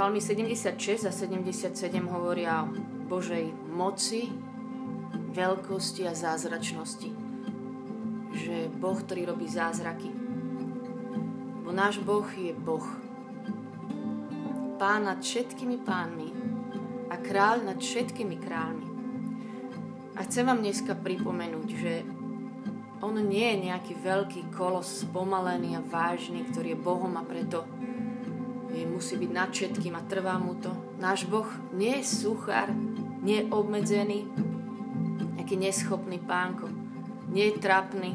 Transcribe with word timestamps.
Žalmy 0.00 0.24
76 0.24 1.04
a 1.04 1.12
77 1.12 1.76
hovoria 2.08 2.64
o 2.64 2.72
Božej 3.04 3.52
moci, 3.68 4.32
veľkosti 5.36 6.08
a 6.08 6.16
zázračnosti. 6.16 7.12
Že 8.32 8.72
Boh, 8.80 8.96
ktorý 8.96 9.28
robí 9.28 9.44
zázraky. 9.44 10.08
Bo 11.60 11.68
náš 11.76 12.00
Boh 12.00 12.24
je 12.32 12.56
Boh. 12.56 12.88
Pán 14.80 15.04
nad 15.04 15.20
všetkými 15.20 15.84
pánmi 15.84 16.32
a 17.12 17.20
kráľ 17.20 17.68
nad 17.68 17.76
všetkými 17.76 18.40
kráľmi. 18.40 18.88
A 20.16 20.24
chcem 20.24 20.48
vám 20.48 20.64
dneska 20.64 20.96
pripomenúť, 20.96 21.68
že 21.76 22.08
on 23.04 23.20
nie 23.20 23.52
je 23.52 23.68
nejaký 23.68 24.00
veľký 24.00 24.48
kolos 24.48 25.04
spomalený 25.04 25.76
a 25.76 25.84
vážny, 25.84 26.48
ktorý 26.48 26.72
je 26.72 26.84
Bohom 26.88 27.12
a 27.20 27.22
preto 27.28 27.68
musí 29.00 29.16
byť 29.16 29.32
nad 29.32 29.48
všetkým 29.48 29.96
a 29.96 30.04
trvá 30.04 30.36
mu 30.36 30.60
to. 30.60 30.68
Náš 31.00 31.24
Boh 31.24 31.48
nie 31.72 32.04
je 32.04 32.20
suchár, 32.20 32.68
nie 33.24 33.40
je 33.40 33.48
obmedzený, 33.48 34.28
nejaký 35.40 35.56
neschopný 35.56 36.20
pánko, 36.20 36.68
nie 37.32 37.48
je 37.48 37.64
trapný, 37.64 38.12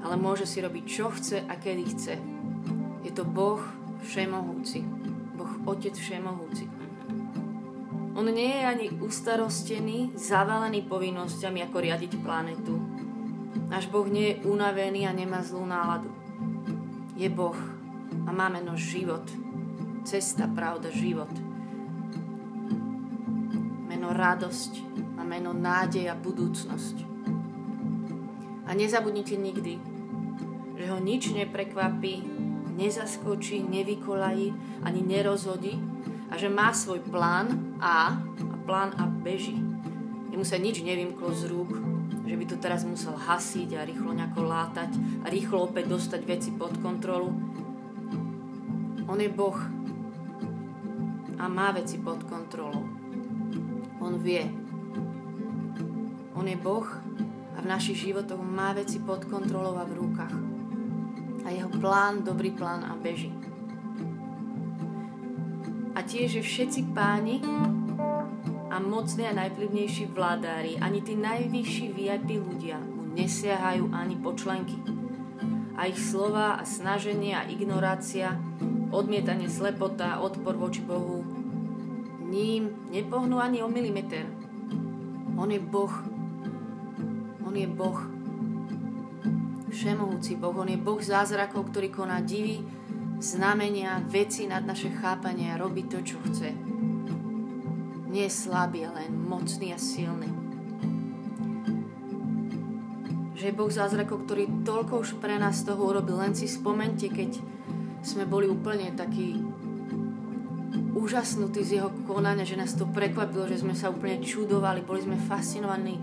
ale 0.00 0.16
môže 0.16 0.48
si 0.48 0.64
robiť, 0.64 0.84
čo 0.88 1.12
chce 1.12 1.44
a 1.44 1.60
kedy 1.60 1.84
chce. 1.92 2.16
Je 3.04 3.12
to 3.12 3.28
Boh 3.28 3.60
všemohúci, 4.00 4.80
Boh 5.36 5.52
Otec 5.68 5.92
všemohúci. 5.92 6.64
On 8.16 8.24
nie 8.24 8.48
je 8.48 8.64
ani 8.64 8.86
ustarostený, 8.96 10.16
zavalený 10.16 10.88
povinnosťami, 10.88 11.68
ako 11.68 11.76
riadiť 11.84 12.16
planetu. 12.24 12.80
Náš 13.68 13.92
Boh 13.92 14.08
nie 14.08 14.32
je 14.32 14.40
unavený 14.48 15.04
a 15.04 15.12
nemá 15.12 15.44
zlú 15.44 15.68
náladu. 15.68 16.08
Je 17.12 17.28
Boh 17.28 17.60
a 18.24 18.32
má 18.32 18.48
meno 18.48 18.72
život. 18.72 19.49
Cesta, 20.00 20.48
pravda, 20.48 20.88
život. 20.88 21.28
Meno 23.84 24.16
radosť 24.16 24.72
a 25.20 25.22
meno 25.28 25.52
nádej 25.52 26.08
a 26.08 26.16
budúcnosť. 26.16 26.96
A 28.64 28.72
nezabudnite 28.72 29.36
nikdy, 29.36 29.76
že 30.80 30.84
ho 30.88 30.96
nič 31.04 31.36
neprekvapí, 31.36 32.24
nezaskočí, 32.80 33.60
nevykolají, 33.60 34.56
ani 34.88 35.00
nerozhodí 35.04 35.76
a 36.32 36.40
že 36.40 36.48
má 36.48 36.72
svoj 36.72 37.04
plán 37.04 37.76
A 37.84 38.16
a 38.24 38.56
plán 38.64 38.96
A 38.96 39.04
beží. 39.04 39.60
Jemu 40.32 40.48
sa 40.48 40.56
nič 40.56 40.80
nevymklo 40.80 41.28
z 41.36 41.44
rúk, 41.52 41.76
že 42.24 42.38
by 42.40 42.44
to 42.48 42.56
teraz 42.56 42.88
musel 42.88 43.12
hasiť 43.20 43.76
a 43.76 43.84
rýchlo 43.84 44.16
nejako 44.16 44.48
látať 44.48 44.96
a 45.24 45.26
rýchlo 45.28 45.68
opäť 45.68 45.92
dostať 45.92 46.20
veci 46.24 46.50
pod 46.56 46.72
kontrolu 46.80 47.50
on 49.10 49.18
je 49.18 49.26
Boh 49.28 49.58
a 51.40 51.48
má 51.48 51.72
veci 51.72 51.96
pod 51.96 52.20
kontrolou. 52.28 52.84
On 53.96 54.12
vie. 54.20 54.44
On 56.36 56.44
je 56.44 56.56
Boh 56.60 56.84
a 57.56 57.58
v 57.64 57.66
našich 57.66 58.04
životoch 58.04 58.40
má 58.44 58.76
veci 58.76 59.00
pod 59.00 59.24
kontrolou 59.24 59.80
a 59.80 59.88
v 59.88 59.96
rukách. 60.04 60.36
A 61.44 61.48
jeho 61.48 61.72
plán, 61.72 62.20
dobrý 62.20 62.52
plán 62.52 62.84
a 62.84 62.92
beží. 62.92 63.32
A 65.96 66.04
tiež, 66.04 66.36
že 66.36 66.42
všetci 66.44 66.92
páni 66.92 67.40
a 68.70 68.76
mocní 68.78 69.24
a 69.26 69.36
najvplyvnejší 69.36 70.12
vládári, 70.12 70.76
ani 70.76 71.00
tí 71.00 71.16
najvyšší 71.16 71.86
VIP 71.96 72.36
ľudia 72.36 72.76
mu 72.80 73.16
nesiahajú 73.16 73.90
ani 73.96 74.16
počlenky. 74.20 74.76
A 75.80 75.88
ich 75.88 75.96
slova 75.96 76.60
a 76.60 76.62
snaženie 76.68 77.32
a 77.32 77.48
ignorácia 77.48 78.36
odmietanie, 78.90 79.46
slepota, 79.46 80.18
odpor 80.20 80.58
voči 80.58 80.82
Bohu, 80.82 81.22
ním 82.30 82.70
nepohnú 82.94 83.42
ani 83.42 83.62
o 83.62 83.68
milimeter. 83.68 84.26
On 85.34 85.50
je 85.50 85.58
Boh. 85.58 85.90
On 87.42 87.54
je 87.54 87.66
Boh. 87.66 87.98
Všemohúci 89.70 90.38
Boh. 90.38 90.54
On 90.54 90.68
je 90.70 90.78
Boh 90.78 91.02
zázrakov, 91.02 91.74
ktorý 91.74 91.90
koná 91.90 92.22
divy, 92.22 92.62
znamenia, 93.18 94.02
veci 94.06 94.46
nad 94.46 94.62
naše 94.62 94.94
chápanie 94.94 95.50
a 95.50 95.60
robí 95.60 95.86
to, 95.90 96.02
čo 96.06 96.22
chce. 96.30 96.54
Nie 98.10 98.26
je 98.26 98.32
slabý, 98.32 98.86
ale 98.86 99.06
mocný 99.10 99.74
a 99.74 99.78
silný. 99.78 100.30
Že 103.38 103.44
je 103.48 103.58
Boh 103.58 103.72
zázrakov, 103.72 104.26
ktorý 104.26 104.66
toľko 104.66 104.94
už 105.00 105.10
pre 105.22 105.38
nás 105.40 105.62
toho 105.64 105.80
urobil. 105.80 106.20
Len 106.20 106.34
si 106.36 106.44
spomente, 106.50 107.08
keď 107.08 107.40
sme 108.00 108.24
boli 108.24 108.48
úplne 108.48 108.92
takí 108.96 109.36
úžasnutí 110.96 111.60
z 111.64 111.70
jeho 111.80 111.90
konania, 112.04 112.44
že 112.44 112.58
nás 112.58 112.76
to 112.76 112.88
prekvapilo, 112.88 113.48
že 113.48 113.62
sme 113.62 113.72
sa 113.76 113.88
úplne 113.88 114.20
čudovali, 114.20 114.84
boli 114.84 115.00
sme 115.04 115.16
fascinovaní. 115.16 115.96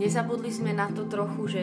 Nezabudli 0.00 0.48
sme 0.48 0.72
na 0.72 0.88
to 0.88 1.04
trochu, 1.10 1.42
že 1.50 1.62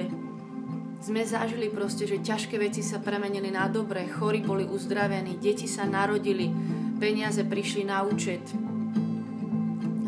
sme 1.02 1.22
zažili 1.22 1.70
proste, 1.70 2.10
že 2.10 2.22
ťažké 2.22 2.58
veci 2.58 2.82
sa 2.82 2.98
premenili 2.98 3.54
na 3.54 3.70
dobré, 3.70 4.10
chorí 4.10 4.42
boli 4.42 4.66
uzdravení, 4.66 5.38
deti 5.38 5.70
sa 5.70 5.86
narodili, 5.86 6.50
peniaze 6.98 7.46
prišli 7.46 7.86
na 7.86 8.02
účet. 8.02 8.42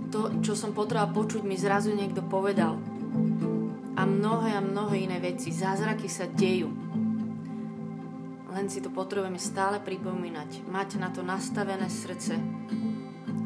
To, 0.10 0.42
čo 0.42 0.58
som 0.58 0.74
potreboval 0.74 1.14
počuť, 1.14 1.46
mi 1.46 1.54
zrazu 1.54 1.94
niekto 1.94 2.26
povedal. 2.26 2.82
A 3.94 4.02
mnohé 4.10 4.58
a 4.58 4.62
mnohé 4.64 5.06
iné 5.06 5.22
veci. 5.22 5.54
Zázraky 5.54 6.10
sa 6.10 6.26
dejú 6.26 6.89
si 8.70 8.86
to 8.86 8.94
potrebujeme 8.94 9.42
stále 9.42 9.82
pripomínať. 9.82 10.70
Mať 10.70 11.02
na 11.02 11.10
to 11.10 11.26
nastavené 11.26 11.90
srdce 11.90 12.38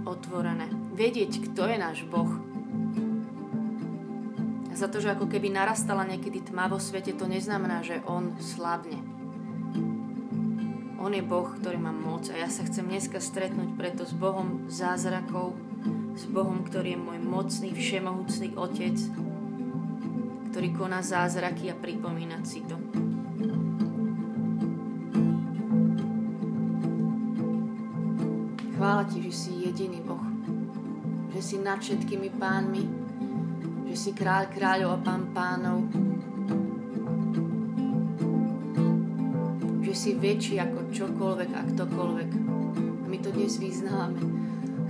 otvorené. 0.03 0.67
Vedieť, 0.94 1.39
kto 1.50 1.72
je 1.72 1.78
náš 1.79 2.03
Boh. 2.03 2.29
A 4.67 4.73
za 4.75 4.91
to, 4.91 5.00
že 5.00 5.16
ako 5.16 5.31
keby 5.31 5.47
narastala 5.47 6.03
niekedy 6.03 6.44
tma 6.44 6.67
vo 6.67 6.78
svete, 6.78 7.16
to 7.16 7.23
neznamená, 7.23 7.79
že 7.81 8.03
On 8.03 8.35
slabne. 8.44 9.00
On 11.00 11.12
je 11.12 11.23
Boh, 11.23 11.47
ktorý 11.47 11.79
má 11.79 11.91
moc 11.91 12.31
a 12.31 12.35
ja 12.39 12.47
sa 12.47 12.63
chcem 12.63 12.88
dneska 12.88 13.19
stretnúť 13.19 13.75
preto 13.75 14.07
s 14.07 14.16
Bohom 14.16 14.72
zázrakov, 14.72 15.56
s 16.16 16.23
Bohom, 16.31 16.63
ktorý 16.63 16.95
je 16.95 17.00
môj 17.00 17.19
mocný, 17.19 17.69
všemohúcný 17.75 18.56
Otec, 18.56 18.97
ktorý 20.51 20.67
koná 20.72 21.03
zázraky 21.03 21.72
a 21.72 21.75
pripomína 21.75 22.39
si 22.47 22.63
to. 22.63 23.03
Chvála 28.83 29.07
Ti, 29.07 29.23
že 29.23 29.31
si 29.31 29.51
jediný 29.63 30.03
Boh. 30.03 30.19
Že 31.31 31.39
si 31.39 31.55
nad 31.55 31.79
všetkými 31.79 32.35
pánmi. 32.35 32.83
Že 33.88 33.95
si 33.95 34.11
kráľ 34.11 34.51
kráľov 34.51 34.91
a 34.91 34.99
pán 34.99 35.31
pánov. 35.31 35.88
Že 39.88 39.94
si 39.95 40.19
väčší 40.19 40.59
ako 40.59 40.91
čokoľvek 40.91 41.51
a 41.55 41.61
ktokoľvek. 41.63 42.29
My 43.07 43.17
to 43.23 43.31
dnes 43.31 43.55
vyznávame. 43.55 44.19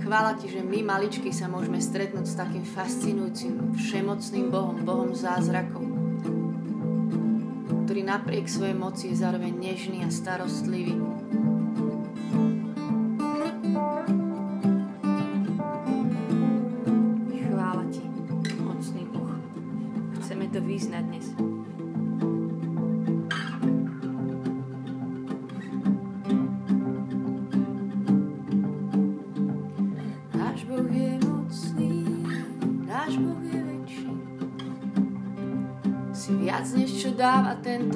Chvála 0.02 0.42
Ti, 0.42 0.50
že 0.50 0.66
my 0.66 0.82
maličky 0.82 1.30
sa 1.30 1.46
môžeme 1.46 1.78
stretnúť 1.78 2.26
s 2.26 2.34
takým 2.34 2.66
fascinujúcim, 2.66 3.78
všemocným 3.78 4.50
Bohom, 4.50 4.82
Bohom 4.82 5.14
zázrakov, 5.14 5.86
ktorý 7.86 8.02
napriek 8.02 8.50
svojej 8.50 8.74
moci 8.74 9.14
je 9.14 9.22
zároveň 9.22 9.54
nežný 9.54 10.02
a 10.02 10.10
starostlivý, 10.10 10.98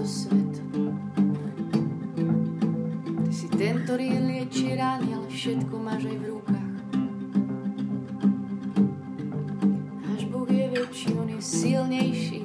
svet. 0.09 0.55
Ty 3.29 3.33
si 3.37 3.47
ten, 3.53 3.85
ktorý 3.85 4.09
lieči 4.25 4.73
rány, 4.73 5.13
ale 5.13 5.29
všetko 5.29 5.75
máš 5.77 6.09
aj 6.09 6.17
v 6.17 6.25
rukách. 6.33 6.73
Náš 10.09 10.23
Boh 10.33 10.49
je 10.49 10.67
väčší, 10.73 11.09
On 11.13 11.29
je 11.29 11.41
silnejší. 11.45 12.41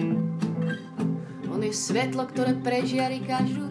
On 1.48 1.62
je 1.64 1.72
svetlo, 1.72 2.28
ktoré 2.28 2.52
prežiari 2.60 3.24
každú 3.24 3.63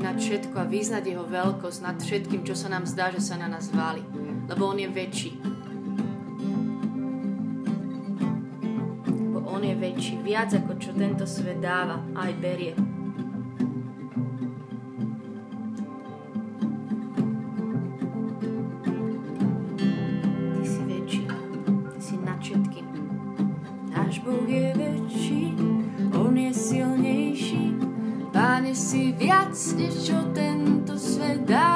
nad 0.00 0.16
všetko 0.16 0.56
a 0.56 0.64
vyznať 0.64 1.04
jeho 1.10 1.26
veľkosť 1.26 1.78
nad 1.82 1.98
všetkým, 1.98 2.46
čo 2.46 2.54
sa 2.54 2.70
nám 2.70 2.86
zdá, 2.86 3.10
že 3.10 3.20
sa 3.20 3.36
na 3.36 3.50
nás 3.50 3.68
váli. 3.74 4.00
Lebo 4.46 4.70
on 4.70 4.78
je 4.78 4.88
väčší. 4.88 5.32
Lebo 9.10 9.48
on 9.50 9.62
je 9.66 9.74
väčší. 9.74 10.22
Viac 10.22 10.54
ako 10.54 10.78
čo 10.78 10.94
tento 10.94 11.26
svet 11.26 11.58
dáva, 11.58 11.98
aj 12.14 12.32
berie. 12.38 12.91
Chvála 31.42 31.71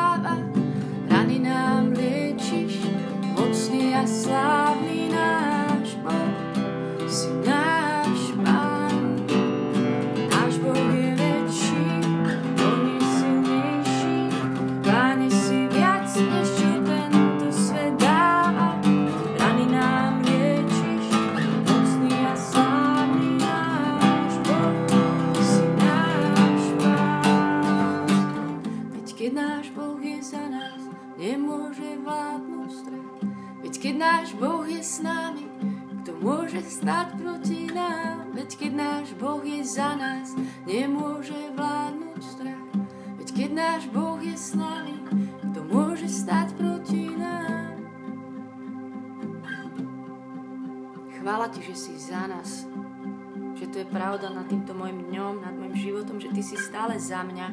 za 56.97 57.21
mňa. 57.23 57.49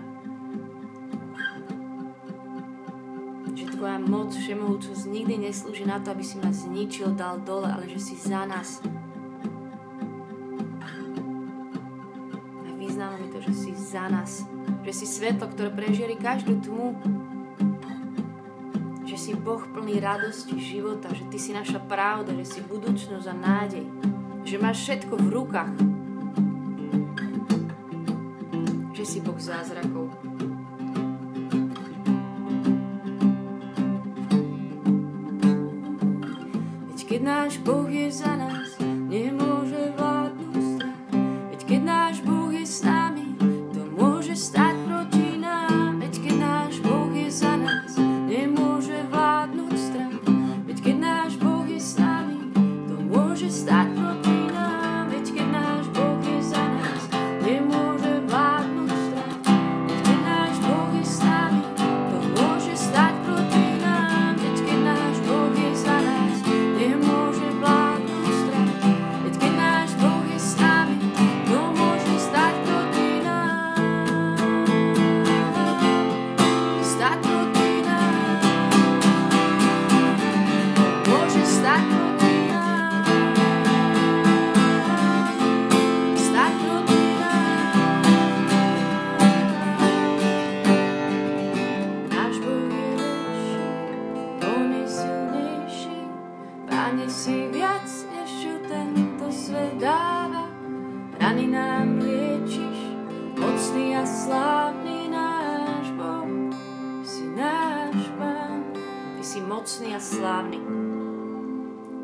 Že 3.54 3.66
Tvoja 3.76 4.00
moc, 4.00 4.32
všemohúcosť 4.34 5.04
nikdy 5.12 5.48
neslúži 5.48 5.86
na 5.86 6.00
to, 6.00 6.16
aby 6.16 6.24
si 6.26 6.40
ma 6.40 6.50
zničil, 6.50 7.14
dal 7.14 7.44
dole, 7.44 7.70
ale 7.70 7.86
že 7.92 8.00
si 8.00 8.16
za 8.18 8.48
nás. 8.48 8.80
A 12.64 12.70
vyznávame 12.76 13.28
to, 13.30 13.44
že 13.44 13.54
si 13.54 13.72
za 13.76 14.08
nás. 14.10 14.48
Že 14.88 14.92
si 14.92 15.06
svetlo, 15.06 15.52
ktoré 15.52 15.70
prežierí 15.70 16.16
každú 16.18 16.60
tmu, 16.64 16.98
že 19.04 19.30
si 19.30 19.32
Boh 19.38 19.62
plný 19.62 20.02
radosti 20.02 20.58
života, 20.58 21.14
že 21.14 21.28
Ty 21.30 21.38
si 21.38 21.52
naša 21.54 21.78
pravda, 21.86 22.34
že 22.34 22.58
si 22.58 22.60
budúcnosť 22.66 23.28
a 23.30 23.36
nádej, 23.36 23.86
že 24.42 24.56
máš 24.58 24.88
všetko 24.88 25.14
v 25.22 25.28
rukách, 25.30 25.93
že 29.04 29.20
si 29.20 29.20
Boh 29.20 29.36
zázrakov. 29.36 30.08
Veď 36.88 37.00
keď 37.04 37.20
náš 37.20 37.60
Boh 37.68 37.84
je 37.92 38.08
za 38.08 38.32
nás, 38.40 38.53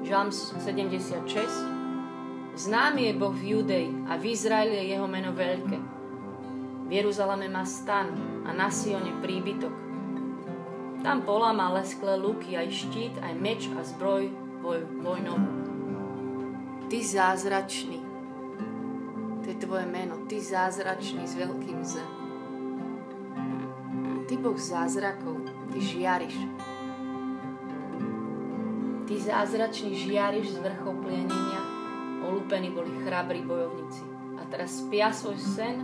Žalm 0.08 0.32
76. 0.32 1.20
Známy 2.56 3.12
je 3.12 3.14
Boh 3.20 3.36
v 3.36 3.44
Judei 3.52 3.92
a 4.08 4.16
v 4.16 4.32
Izraeli 4.32 4.80
je 4.80 4.96
jeho 4.96 5.08
meno 5.12 5.36
veľké. 5.36 5.76
V 6.88 6.92
Jeruzaleme 6.92 7.52
má 7.52 7.68
stan 7.68 8.16
a 8.48 8.56
na 8.56 8.72
Sione 8.72 9.12
príbytok. 9.20 9.76
Tam 11.04 11.28
poláma 11.28 11.76
lesklé 11.76 12.16
luky, 12.16 12.56
aj 12.56 12.72
štít, 12.72 13.20
aj 13.20 13.34
meč 13.36 13.68
a 13.76 13.84
zbroj 13.84 14.32
voj, 14.64 14.80
vojnou. 15.04 15.36
Ty 16.88 17.04
zázračný. 17.04 18.00
To 19.44 19.46
je 19.52 19.58
tvoje 19.60 19.84
meno. 19.84 20.16
Ty 20.32 20.40
zázračný 20.40 21.28
s 21.28 21.36
veľkým 21.36 21.84
Z. 21.84 22.00
Ty 24.32 24.36
Boh 24.40 24.56
zázrakov. 24.56 25.44
Ty 25.76 25.78
žiariš. 25.84 26.40
Ty 29.10 29.18
zázračný 29.18 29.98
žiariš 30.06 30.54
z 30.54 30.58
vrchov 30.62 31.02
plienenia, 31.02 31.62
olúpení 32.30 32.70
boli 32.70 32.94
chrabrí 33.02 33.42
bojovníci. 33.42 34.06
A 34.38 34.46
teraz 34.54 34.86
spia 34.86 35.10
svoj 35.10 35.34
sen, 35.34 35.82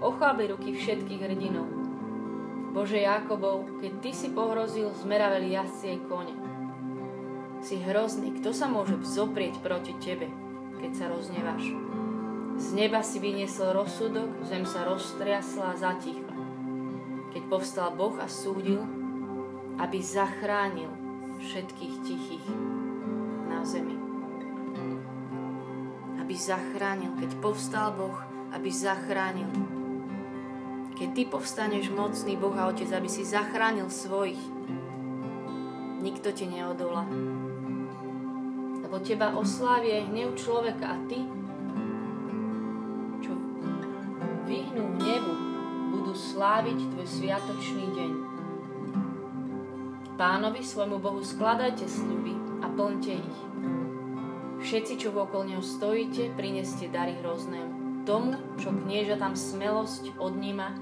ochabli 0.00 0.48
ruky 0.48 0.72
všetkých 0.72 1.20
hrdinov. 1.20 1.68
Bože 2.72 2.96
Jakobov, 2.96 3.76
keď 3.84 3.92
Ty 4.00 4.10
si 4.16 4.32
pohrozil, 4.32 4.88
zmeraveli 5.04 5.52
jazdci 5.52 5.84
jej 5.84 6.00
kone. 6.08 6.32
Si 7.60 7.76
hrozný, 7.76 8.40
kto 8.40 8.56
sa 8.56 8.72
môže 8.72 8.96
vzoprieť 9.04 9.60
proti 9.60 9.92
Tebe, 10.00 10.32
keď 10.80 10.92
sa 10.96 11.12
rozneváš? 11.12 11.76
Z 12.56 12.72
neba 12.72 13.04
si 13.04 13.20
vyniesol 13.20 13.76
rozsudok, 13.76 14.32
zem 14.48 14.64
sa 14.64 14.88
roztriasla 14.88 15.76
a 15.76 15.78
zatichla. 15.92 16.32
Keď 17.36 17.42
povstal 17.52 17.92
Boh 17.92 18.16
a 18.16 18.24
súdil, 18.24 18.80
aby 19.76 20.00
zachránil 20.00 21.04
všetkých 21.40 21.94
tichých 22.04 22.46
na 23.48 23.64
zemi. 23.64 23.96
Aby 26.20 26.34
zachránil, 26.34 27.14
keď 27.20 27.30
povstal 27.38 27.94
Boh, 27.94 28.18
aby 28.52 28.70
zachránil. 28.72 29.48
Keď 30.96 31.08
ty 31.12 31.22
povstaneš 31.28 31.92
mocný 31.92 32.40
Boh 32.40 32.56
a 32.56 32.72
Otec, 32.72 32.88
aby 32.88 33.06
si 33.06 33.20
zachránil 33.20 33.92
svojich, 33.92 34.40
nikto 36.00 36.32
ti 36.32 36.48
neodolá. 36.48 37.04
Lebo 38.80 38.96
teba 39.04 39.36
oslávie 39.36 40.08
hnev 40.08 40.38
človeka 40.40 40.96
a 40.96 40.96
ty, 41.04 41.20
čo 43.20 43.36
vyhnú 44.48 44.96
hnevu, 45.02 45.32
budú 45.92 46.14
sláviť 46.16 46.78
tvoj 46.96 47.06
sviatočný 47.06 47.86
deň. 47.92 48.35
Pánovi 50.16 50.64
svojmu 50.64 50.96
Bohu 50.96 51.20
skladajte 51.20 51.84
sľuby 51.84 52.64
a 52.64 52.72
plňte 52.72 53.12
ich. 53.20 53.38
Všetci, 54.64 54.96
čo 54.96 55.12
vokol 55.12 55.44
neho 55.44 55.60
stojíte, 55.60 56.32
prineste 56.32 56.88
dary 56.88 57.20
hroznému. 57.20 58.08
Tomu, 58.08 58.32
čo 58.56 58.72
knieža 58.72 59.20
tam 59.20 59.36
smelosť 59.36 60.16
odníma 60.16 60.72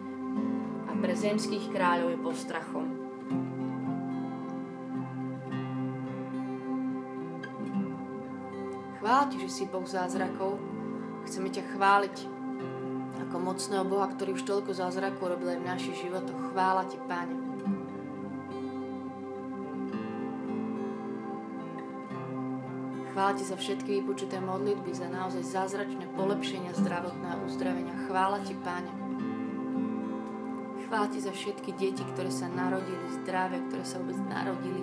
a 0.86 0.92
pre 1.02 1.18
zemských 1.18 1.66
kráľov 1.74 2.14
je 2.14 2.18
postrachom. 2.22 2.86
Chvál 9.02 9.22
ti, 9.34 9.36
že 9.42 9.50
si 9.50 9.64
Boh 9.66 9.82
zázrakov. 9.82 10.62
Chceme 11.26 11.50
ťa 11.50 11.74
chváliť 11.74 12.16
ako 13.26 13.36
mocného 13.42 13.82
Boha, 13.82 14.06
ktorý 14.14 14.38
už 14.38 14.46
toľko 14.46 14.78
zázrakov 14.78 15.34
robil 15.34 15.58
aj 15.58 15.58
v 15.58 15.68
našich 15.74 15.96
životoch. 16.06 16.54
Chvála 16.54 16.86
ti, 16.86 17.02
Páne. 17.10 17.43
Chvála 23.14 23.38
ti 23.38 23.46
za 23.46 23.54
všetky 23.54 24.02
vypočuté 24.02 24.42
modlitby, 24.42 24.90
za 24.90 25.06
naozaj 25.06 25.46
zázračné 25.46 26.10
polepšenia 26.18 26.74
zdravotného 26.74 27.46
uzdravenia. 27.46 27.94
Chvála 28.10 28.42
ti, 28.42 28.58
Páne. 28.58 28.90
Chvála 30.82 31.06
ti 31.14 31.22
za 31.22 31.30
všetky 31.30 31.78
deti, 31.78 32.02
ktoré 32.02 32.26
sa 32.34 32.50
narodili 32.50 33.06
zdravé, 33.22 33.62
ktoré 33.70 33.86
sa 33.86 34.02
vôbec 34.02 34.18
narodili. 34.18 34.82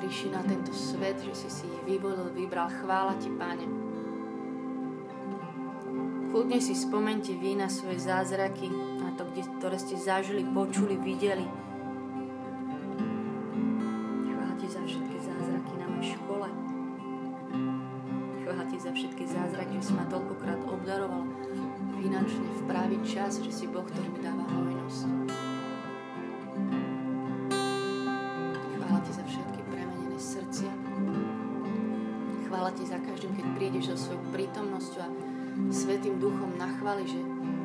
Prišli 0.00 0.32
na 0.32 0.40
tento 0.40 0.72
svet, 0.72 1.20
že 1.20 1.36
si 1.36 1.52
si 1.52 1.68
ich 1.68 1.82
vyvolil, 1.84 2.32
vybral. 2.32 2.72
Chvála 2.80 3.12
ti, 3.20 3.28
Páne. 3.28 3.68
Kľudne 6.32 6.64
si 6.64 6.72
spomente 6.72 7.36
vy 7.36 7.60
na 7.60 7.68
svoje 7.68 8.00
zázraky, 8.00 8.72
na 9.04 9.12
to, 9.20 9.28
ktoré 9.60 9.76
ste 9.76 10.00
zažili, 10.00 10.48
počuli, 10.48 10.96
videli 10.96 11.65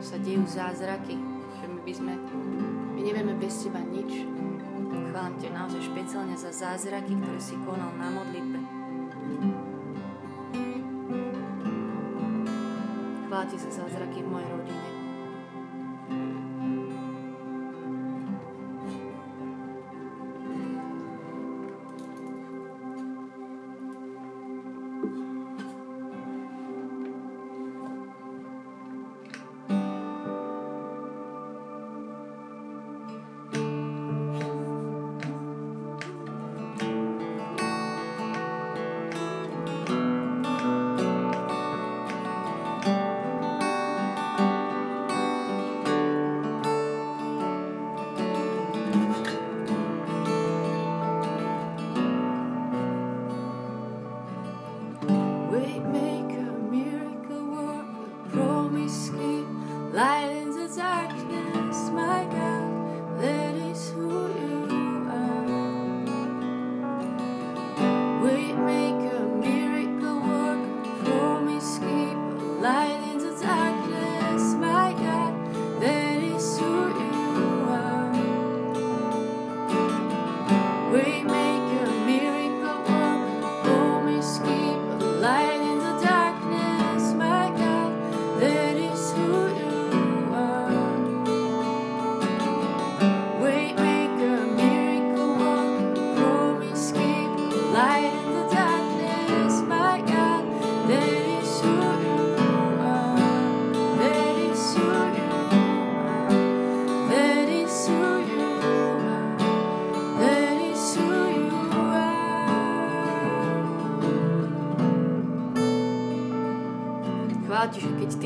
sa 0.02 0.18
dejú 0.18 0.44
zázraky, 0.50 1.16
že 1.62 1.66
my 1.70 1.80
by 1.86 1.94
sme, 1.94 2.14
my 2.98 3.02
nevieme 3.06 3.38
bez 3.38 3.62
teba 3.62 3.80
nič. 3.80 4.26
Chválam 5.12 5.38
ťa 5.38 5.50
naozaj 5.54 5.82
špeciálne 5.86 6.36
za 6.36 6.50
zázraky, 6.50 7.14
ktoré 7.16 7.40
si 7.40 7.56
konal 7.62 7.94
na 7.96 8.10
modlitbe 8.10 8.82
Chvála 13.32 13.46
Ti 13.48 13.58
za 13.58 13.72
zázraky 13.72 14.20
v 14.24 14.28
mojej 14.28 14.50
rodine. 14.52 14.81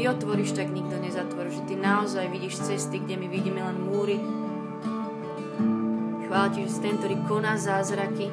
Otvoríš, 0.07 0.55
tak 0.55 0.71
nikto 0.71 0.95
nezatvorí. 0.95 1.51
Že 1.51 1.63
ty 1.67 1.75
naozaj 1.75 2.31
vidíš 2.31 2.63
cesty, 2.63 3.03
kde 3.03 3.19
my 3.19 3.27
vidíme 3.27 3.59
len 3.59 3.77
múry. 3.83 4.17
Chvála 6.25 6.53
ti, 6.55 6.63
že 6.63 6.71
si 6.71 6.79
ten, 6.79 6.95
ktorý 6.95 7.15
koná 7.27 7.59
zázraky. 7.59 8.31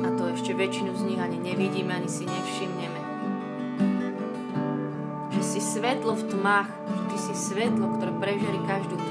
A 0.00 0.08
to 0.16 0.22
ešte 0.32 0.56
väčšinu 0.56 0.96
z 0.96 1.02
nich 1.04 1.20
ani 1.20 1.36
nevidíme, 1.36 1.92
ani 1.92 2.08
si 2.08 2.24
nevšimneme. 2.24 3.00
Že 5.36 5.42
si 5.44 5.60
svetlo 5.60 6.16
v 6.16 6.24
tmách, 6.30 6.70
že 6.70 7.02
ty 7.12 7.16
si 7.18 7.34
svetlo, 7.36 8.00
ktoré 8.00 8.12
prežerí 8.16 8.60
každú 8.64 8.96
tmu. 8.96 9.09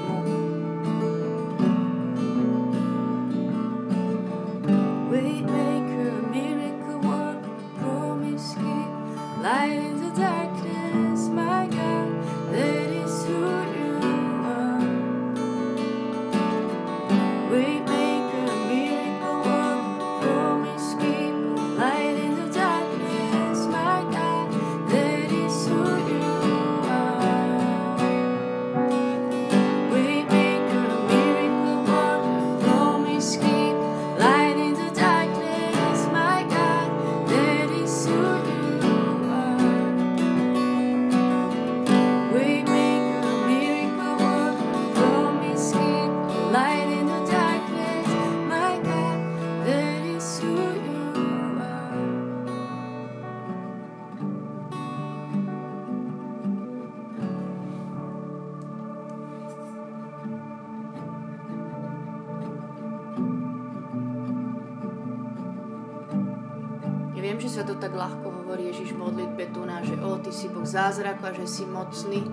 Zázraku 70.90 71.22
a 71.22 71.30
že 71.30 71.46
si 71.46 71.62
mocný. 71.62 72.26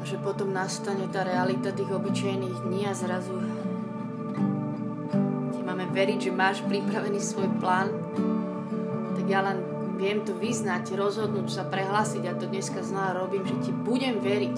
A 0.00 0.02
že 0.08 0.16
potom 0.24 0.56
nastane 0.56 1.04
tá 1.12 1.20
realita 1.20 1.68
tých 1.68 1.92
obyčajných 1.92 2.64
dní 2.64 2.88
a 2.88 2.96
zrazu 2.96 3.36
ti 5.52 5.60
máme 5.60 5.84
veriť, 5.92 6.18
že 6.24 6.32
máš 6.32 6.64
pripravený 6.64 7.20
svoj 7.20 7.52
plán. 7.60 7.92
Tak 9.20 9.24
ja 9.28 9.44
len 9.44 9.60
viem 10.00 10.24
to 10.24 10.32
vyznať, 10.32 10.96
rozhodnúť 10.96 11.52
sa, 11.52 11.68
prehlásiť 11.68 12.24
a 12.24 12.32
to 12.40 12.48
dneska 12.48 12.80
znova 12.80 13.20
robím, 13.20 13.44
že 13.44 13.68
ti 13.68 13.72
budem 13.76 14.24
veriť. 14.24 14.56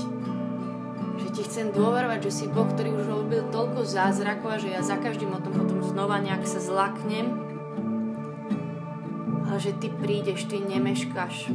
Že 1.18 1.28
ti 1.34 1.42
chcem 1.50 1.74
dôverovať, 1.74 2.30
že 2.30 2.30
si 2.30 2.44
Boh, 2.46 2.70
ktorý 2.70 2.94
už 2.94 3.10
robil 3.10 3.42
toľko 3.50 3.82
zázrakov 3.82 4.54
a 4.54 4.62
že 4.62 4.70
ja 4.70 4.86
za 4.86 5.02
každým 5.02 5.34
o 5.34 5.42
tom 5.42 5.50
potom 5.50 5.82
znova 5.82 6.22
nejak 6.22 6.46
sa 6.46 6.62
zlaknem. 6.62 7.42
Ale 9.50 9.58
že 9.58 9.74
ty 9.82 9.90
prídeš, 9.90 10.46
ty 10.46 10.62
nemeškáš. 10.62 11.50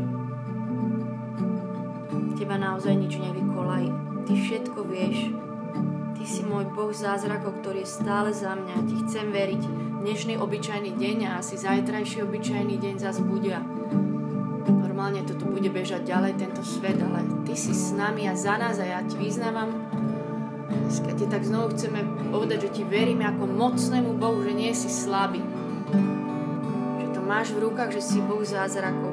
Teba 2.42 2.58
naozaj 2.58 2.98
nič 2.98 3.22
nevykolají. 3.22 3.94
Ty 4.26 4.34
všetko 4.34 4.90
vieš. 4.90 5.30
Ty 6.18 6.24
si 6.26 6.42
môj 6.42 6.74
Boh 6.74 6.90
zázrakov, 6.90 7.62
ktorý 7.62 7.86
je 7.86 7.94
stále 8.02 8.34
za 8.34 8.58
mňa. 8.58 8.82
Ti 8.90 8.96
chcem 9.06 9.30
veriť. 9.30 9.62
Dnešný 10.02 10.42
obyčajný 10.42 10.98
deň 10.98 11.18
a 11.30 11.38
asi 11.38 11.54
zajtrajší 11.62 12.26
obyčajný 12.26 12.82
deň 12.82 12.96
zase 12.98 13.22
bude. 13.22 13.54
Normálne 14.74 15.22
toto 15.22 15.46
bude 15.54 15.70
bežať 15.70 16.02
ďalej, 16.10 16.42
tento 16.42 16.66
svet, 16.66 16.98
ale 16.98 17.22
Ty 17.46 17.54
si 17.54 17.78
s 17.78 17.94
nami 17.94 18.26
a 18.26 18.34
za 18.34 18.58
nás 18.58 18.82
a 18.82 18.90
ja 18.90 19.06
Ti 19.06 19.22
vyznávam. 19.22 19.78
Dneska 20.66 21.14
Ti 21.14 21.30
tak 21.30 21.46
znovu 21.46 21.78
chceme 21.78 22.02
povedať, 22.34 22.66
že 22.66 22.82
Ti 22.82 22.84
veríme 22.90 23.22
ako 23.30 23.46
mocnému 23.54 24.18
Bohu, 24.18 24.42
že 24.42 24.58
nie 24.58 24.74
si 24.74 24.90
slabý. 24.90 25.46
Že 27.06 27.08
to 27.14 27.22
máš 27.22 27.54
v 27.54 27.70
rukách, 27.70 27.94
že 27.94 28.02
si 28.02 28.18
Boh 28.18 28.42
zázrakov. 28.42 29.11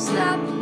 Stop, 0.00 0.59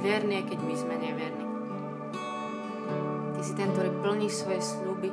Verný, 0.00 0.40
keď 0.48 0.64
my 0.64 0.74
sme 0.80 0.96
neverní. 0.96 1.44
Ty 3.36 3.40
si 3.44 3.52
ten, 3.52 3.68
ktorý 3.68 3.92
plní 4.00 4.32
svoje 4.32 4.64
sluby, 4.64 5.12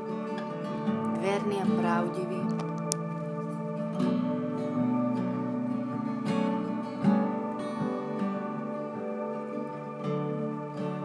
verný 1.19 1.59
a 1.59 1.67
pravdivý. 1.67 2.39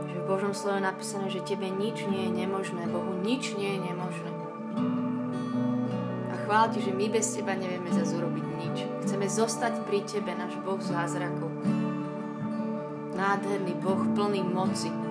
Že 0.06 0.14
v 0.14 0.26
Božom 0.30 0.54
slove 0.54 0.78
je 0.78 0.86
napísané, 0.86 1.26
že 1.26 1.42
Tebe 1.42 1.66
nič 1.66 2.06
nie 2.06 2.30
je 2.30 2.46
nemožné, 2.46 2.86
Bohu 2.86 3.18
nič 3.18 3.58
nie 3.58 3.66
je 3.66 3.80
nemožné. 3.82 4.30
A 6.30 6.34
chvála 6.46 6.70
Ti, 6.70 6.86
že 6.86 6.94
my 6.94 7.10
bez 7.10 7.34
Teba 7.34 7.58
nevieme 7.58 7.90
zase 7.90 8.14
urobiť 8.14 8.46
nič. 8.62 8.76
Chceme 9.02 9.26
zostať 9.26 9.82
pri 9.90 10.06
Tebe, 10.06 10.38
náš 10.38 10.54
Boh 10.62 10.78
zázrakov 10.78 11.81
nádherný 13.32 13.74
Boh 13.80 14.04
plný 14.12 14.44
moci. 14.44 15.01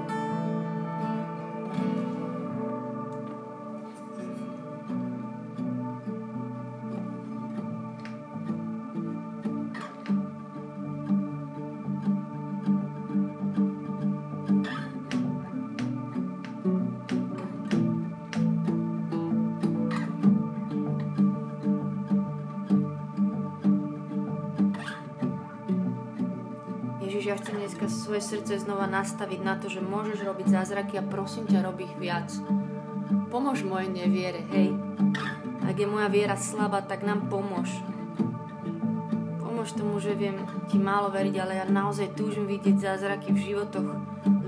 Svoje 27.88 28.22
srdce 28.22 28.60
znova 28.60 28.90
nastaviť 28.90 29.40
na 29.40 29.56
to, 29.56 29.72
že 29.72 29.84
môžeš 29.84 30.26
robiť 30.26 30.48
zázraky 30.52 31.00
a 31.00 31.06
prosím 31.06 31.48
ťa, 31.48 31.64
rob 31.64 31.80
ich 31.80 31.94
viac. 31.96 32.28
Pomôž 33.32 33.64
mojej 33.64 33.88
neviere, 33.88 34.44
hej. 34.52 34.76
Ak 35.64 35.80
je 35.80 35.88
moja 35.88 36.12
viera 36.12 36.36
slabá, 36.36 36.84
tak 36.84 37.08
nám 37.08 37.32
pomôž. 37.32 37.72
Pomôž 39.40 39.72
tomu, 39.72 40.02
že 40.04 40.18
viem 40.18 40.44
ti 40.68 40.76
málo 40.76 41.14
veriť, 41.14 41.36
ale 41.40 41.54
ja 41.62 41.66
naozaj 41.70 42.18
túžim 42.18 42.50
vidieť 42.50 42.82
zázraky 42.82 43.32
v 43.32 43.54
životoch 43.54 43.88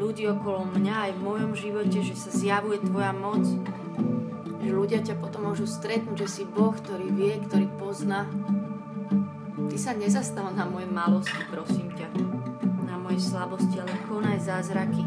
ľudí 0.04 0.28
okolo 0.28 0.67
mňa 0.67 0.96
aj 1.08 1.12
v 1.15 1.24
mojom 1.24 1.52
živote, 1.56 2.04
že 2.04 2.19
sa 2.19 2.28
zjavuje 2.28 2.84
tvoja 2.84 3.15
moc, 3.15 3.48
že 4.60 4.69
ľudia 4.69 5.00
ťa 5.00 5.15
potom 5.15 5.48
môžu 5.48 5.63
stretnúť, 5.63 6.28
že 6.28 6.28
si 6.28 6.43
Boh, 6.43 6.76
ktorý 6.76 7.08
vie, 7.08 7.39
ktorý 7.39 7.72
pozná. 7.80 8.28
Ty 9.72 9.78
sa 9.80 9.96
nezastav 9.96 10.52
na 10.52 10.67
moje 10.67 10.91
malosti, 10.91 11.39
prosím 11.48 11.93
ťa 13.13 13.21
mojej 13.21 13.30
slabosti, 13.30 13.78
ale 13.78 13.93
konaj 14.10 14.39
zázraky. 14.41 15.06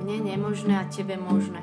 Mne 0.00 0.16
nemožné 0.24 0.72
a 0.72 0.88
tebe 0.88 1.20
možné. 1.20 1.60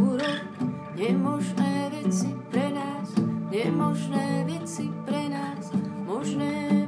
Urob 0.00 0.48
nemožné 0.96 1.92
veci 1.92 2.32
pre 2.48 2.72
nás, 2.72 3.12
nemožné 3.52 4.48
veci 4.48 4.88
pre 5.04 5.28
nás, 5.28 5.76
možné 6.08 6.83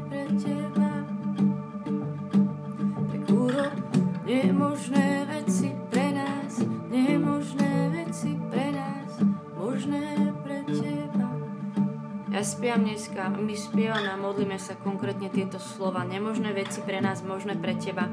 Ja 12.46 12.54
spievam 12.54 12.87
dneska, 12.87 13.26
my 13.42 13.59
spievame 13.59 14.06
a 14.06 14.14
modlíme 14.14 14.54
sa 14.54 14.78
konkrétne 14.78 15.26
tieto 15.35 15.59
slova. 15.59 16.06
Nemožné 16.06 16.54
veci 16.54 16.78
pre 16.78 17.02
nás, 17.02 17.26
možné 17.26 17.59
pre 17.59 17.74
teba. 17.74 18.06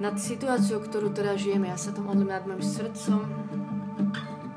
Nad 0.00 0.16
situáciou, 0.16 0.80
ktorú 0.80 1.12
teraz 1.12 1.44
žijeme, 1.44 1.68
ja 1.68 1.76
sa 1.76 1.92
to 1.92 2.00
modlím 2.00 2.32
nad 2.32 2.48
môjim 2.48 2.64
srdcom, 2.64 3.20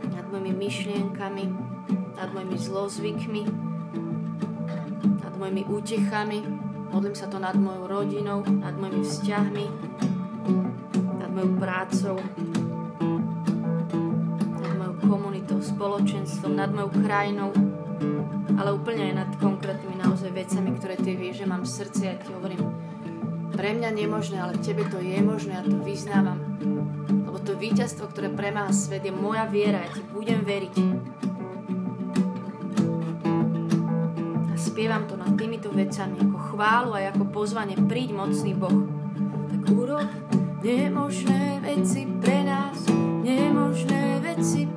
nad 0.07 0.23
mojimi 0.31 0.55
myšlienkami, 0.55 1.51
nad 2.15 2.31
mojimi 2.31 2.55
zlozvykmi, 2.55 3.43
nad 5.27 5.33
mojimi 5.35 5.67
útechami. 5.67 6.47
Modlím 6.95 7.15
sa 7.19 7.27
to 7.27 7.43
nad 7.43 7.59
mojou 7.59 7.91
rodinou, 7.91 8.39
nad 8.47 8.71
mojimi 8.71 9.03
vzťahmi, 9.03 9.65
nad 11.19 11.27
mojou 11.27 11.51
prácou, 11.59 12.15
nad 14.63 14.73
mojou 14.79 14.95
komunitou, 15.11 15.59
spoločenstvom, 15.59 16.55
nad 16.55 16.71
mojou 16.71 17.03
krajinou, 17.03 17.51
ale 18.61 18.77
úplne 18.77 19.09
aj 19.09 19.15
nad 19.25 19.31
konkrétnymi 19.41 19.97
naozaj 19.97 20.29
vecami, 20.37 20.69
ktoré 20.77 20.93
ty 20.93 21.17
vieš, 21.17 21.41
že 21.41 21.49
mám 21.49 21.65
v 21.65 21.73
srdci 21.81 22.03
a 22.05 22.21
ti 22.21 22.29
hovorím, 22.29 22.61
pre 23.57 23.73
mňa 23.73 23.89
nemožné, 23.89 24.37
ale 24.37 24.61
tebe 24.61 24.85
to 24.85 25.01
je 25.01 25.17
možné 25.17 25.57
a 25.57 25.65
to 25.65 25.81
vyznávam. 25.81 26.37
Lebo 27.25 27.41
to 27.41 27.57
víťazstvo, 27.57 28.13
ktoré 28.13 28.29
premáha 28.29 28.69
svet, 28.69 29.01
je 29.01 29.09
moja 29.09 29.49
viera, 29.49 29.81
ja 29.81 29.89
ti 29.89 30.05
budem 30.13 30.45
veriť. 30.45 30.75
A 34.45 34.53
spievam 34.61 35.09
to 35.09 35.17
nad 35.17 35.33
týmito 35.33 35.73
vecami 35.73 36.21
ako 36.21 36.37
chválu 36.53 36.91
a 36.93 37.09
ako 37.09 37.33
pozvanie, 37.33 37.73
príď 37.89 38.13
mocný 38.13 38.53
Boh. 38.53 38.85
Tak 39.49 39.73
urob 39.73 40.05
nemožné 40.61 41.65
veci 41.65 42.05
pre 42.21 42.45
nás, 42.45 42.77
nemožné 43.25 44.21
veci 44.21 44.69
pre 44.69 44.70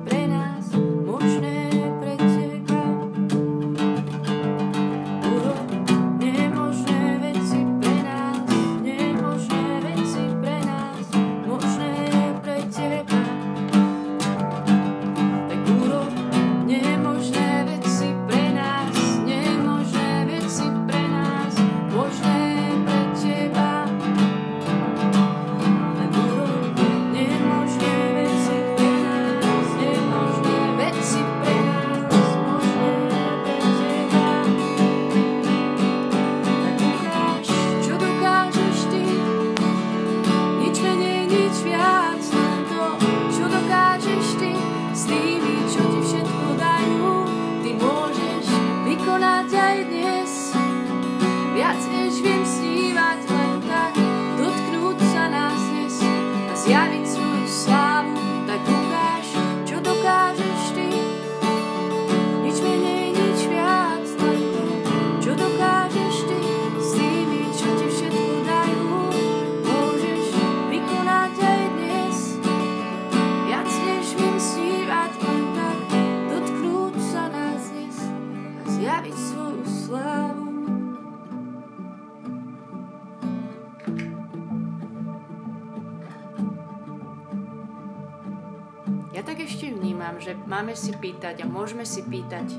že 90.25 90.33
máme 90.49 90.73
si 90.73 90.89
pýtať 90.89 91.45
a 91.45 91.45
môžeme 91.45 91.85
si 91.85 92.01
pýtať 92.01 92.57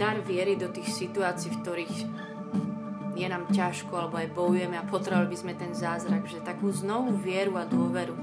dar 0.00 0.16
viery 0.24 0.56
do 0.56 0.72
tých 0.72 0.88
situácií, 0.88 1.52
v 1.52 1.60
ktorých 1.60 1.96
je 3.16 3.26
nám 3.28 3.44
ťažko 3.52 3.92
alebo 3.92 4.16
aj 4.16 4.32
bojujeme 4.32 4.80
a 4.80 4.88
potrebovali 4.88 5.28
by 5.28 5.36
sme 5.36 5.52
ten 5.60 5.76
zázrak, 5.76 6.24
že 6.24 6.40
takú 6.40 6.72
znovu 6.72 7.12
vieru 7.20 7.60
a 7.60 7.68
dôveru, 7.68 8.16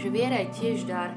že 0.00 0.08
viera 0.08 0.40
je 0.44 0.48
tiež 0.56 0.88
dar, 0.88 1.12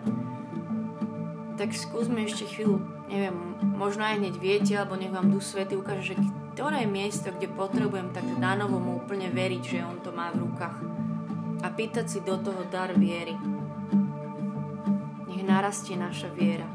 tak 1.56 1.71
skúsme 1.71 2.28
ešte 2.28 2.43
chvíľu, 2.52 2.84
neviem, 3.08 3.36
možno 3.80 4.04
aj 4.04 4.19
hneď 4.19 4.36
viete, 4.39 4.73
alebo 4.76 5.00
nech 5.00 5.12
vám 5.12 5.32
Duch 5.32 5.43
Svety 5.43 5.80
ukáže, 5.80 6.15
že 6.15 6.15
ktoré 6.56 6.84
miesto, 6.84 7.32
kde 7.32 7.47
potrebujem 7.47 8.12
tak 8.12 8.28
dánovo 8.43 8.76
mu 8.76 9.00
úplne 9.00 9.32
veriť, 9.32 9.63
že 9.63 9.88
on 9.88 10.04
to 10.04 10.12
má 10.12 10.36
v 10.36 10.47
rukách. 10.47 10.78
A 11.63 11.67
pýtať 11.71 12.06
si 12.12 12.19
do 12.21 12.36
toho 12.39 12.67
dar 12.67 12.91
viery 12.91 13.57
narastie 15.47 15.97
naša 15.97 16.27
viera. 16.36 16.67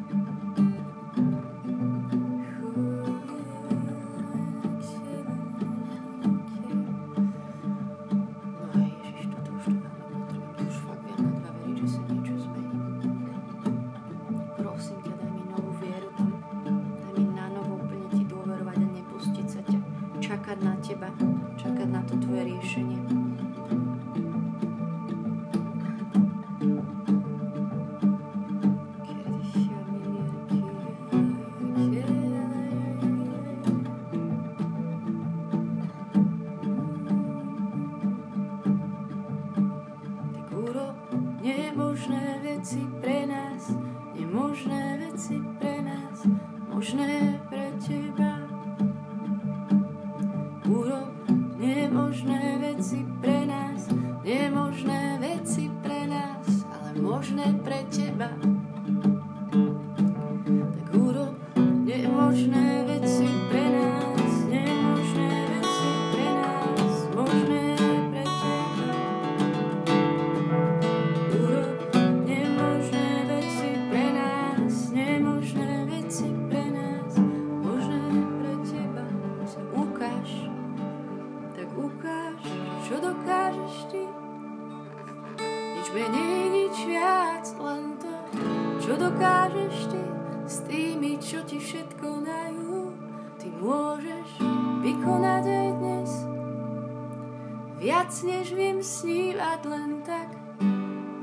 Viac 97.82 98.14
než 98.22 98.54
viem 98.54 98.78
snívať 98.78 99.66
len 99.66 100.06
tak, 100.06 100.30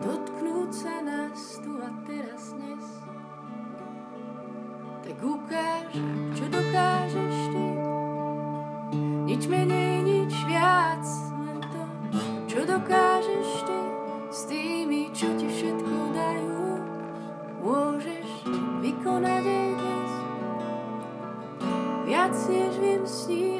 dotknúť 0.03 0.71
sa 0.75 0.99
nás 0.99 1.55
tu 1.63 1.71
a 1.79 1.87
teraz 2.03 2.51
dnes. 2.51 2.83
Tak 5.07 5.17
ukáž, 5.23 5.87
čo 6.35 6.45
dokážeš 6.51 7.35
ty, 7.55 7.67
nič 9.23 9.47
menej, 9.47 10.03
nič 10.03 10.35
viac, 10.51 11.07
len 11.39 11.63
to, 11.63 11.83
čo 12.51 12.67
dokážeš 12.67 13.49
ty 13.63 13.79
s 14.27 14.39
tými, 14.51 15.15
čo 15.15 15.31
ti 15.39 15.47
všetko 15.47 15.95
dajú. 16.11 16.67
Môžeš 17.63 18.27
vykonať 18.83 19.43
aj 19.47 19.69
dnes, 19.79 20.11
viac 22.03 22.35
než 22.51 22.73
viem 22.83 23.03
snívať. 23.07 23.58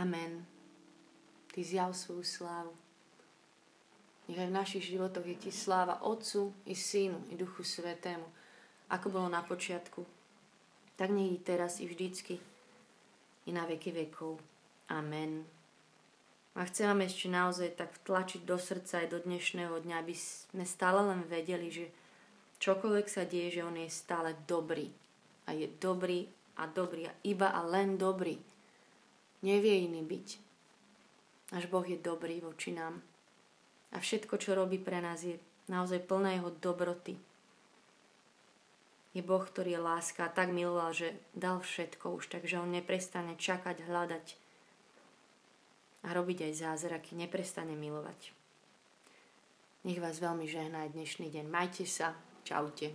Amen. 0.00 0.48
Ty 1.52 1.60
zjav 1.60 1.92
svoju 1.92 2.24
slávu. 2.24 2.72
Nech 4.24 4.40
aj 4.40 4.48
v 4.48 4.56
našich 4.56 4.84
životoch 4.88 5.26
je 5.28 5.36
ti 5.36 5.50
sláva 5.52 6.00
Otcu 6.00 6.56
i 6.64 6.72
Synu 6.72 7.28
i 7.28 7.36
Duchu 7.36 7.60
Svetému, 7.60 8.24
ako 8.88 9.06
bolo 9.12 9.28
na 9.28 9.44
počiatku, 9.44 10.00
tak 10.96 11.12
nech 11.12 11.36
i 11.36 11.44
teraz 11.44 11.84
i 11.84 11.90
vždycky 11.90 12.40
i 13.44 13.50
na 13.52 13.68
veky 13.68 13.92
vekov. 13.92 14.40
Amen. 14.88 15.44
A 16.56 16.64
chcem 16.64 16.88
vám 16.88 17.04
ešte 17.04 17.28
naozaj 17.28 17.76
tak 17.76 17.92
tlačiť 18.02 18.42
do 18.48 18.56
srdca 18.56 19.04
aj 19.04 19.08
do 19.12 19.18
dnešného 19.20 19.84
dňa, 19.84 20.00
aby 20.00 20.14
sme 20.16 20.64
stále 20.64 21.04
len 21.04 21.28
vedeli, 21.28 21.68
že 21.68 21.92
čokoľvek 22.58 23.06
sa 23.06 23.28
deje, 23.28 23.60
že 23.60 23.66
On 23.68 23.76
je 23.76 23.90
stále 23.92 24.32
dobrý. 24.48 24.88
A 25.44 25.52
je 25.52 25.68
dobrý 25.68 26.24
a 26.56 26.66
dobrý 26.66 27.06
a 27.06 27.12
iba 27.22 27.52
a 27.52 27.60
len 27.66 28.00
dobrý. 28.00 28.49
Nevie 29.40 29.88
iný 29.88 30.04
byť. 30.04 30.28
Náš 31.56 31.64
Boh 31.66 31.82
je 31.82 31.98
dobrý 31.98 32.44
voči 32.44 32.76
nám. 32.76 33.00
A 33.90 33.98
všetko, 33.98 34.38
čo 34.38 34.54
robí 34.54 34.78
pre 34.78 35.02
nás, 35.02 35.24
je 35.26 35.40
naozaj 35.66 36.06
plné 36.06 36.38
jeho 36.38 36.54
dobroty. 36.62 37.18
Je 39.10 39.22
Boh, 39.26 39.42
ktorý 39.42 39.74
je 39.74 39.82
láska 39.82 40.30
a 40.30 40.34
tak 40.34 40.54
miloval, 40.54 40.94
že 40.94 41.18
dal 41.34 41.58
všetko 41.58 42.14
už, 42.22 42.30
takže 42.30 42.62
on 42.62 42.70
neprestane 42.70 43.34
čakať, 43.34 43.82
hľadať 43.82 44.26
a 46.06 46.08
robiť 46.14 46.46
aj 46.46 46.52
zázraky, 46.54 47.18
neprestane 47.18 47.74
milovať. 47.74 48.30
Nech 49.82 49.98
vás 49.98 50.20
veľmi 50.20 50.44
žehná 50.46 50.86
aj 50.86 50.94
dnešný 50.94 51.32
deň. 51.32 51.46
Majte 51.48 51.88
sa. 51.88 52.12
Čaute. 52.44 52.92